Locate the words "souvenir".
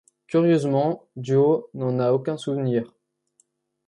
2.35-2.91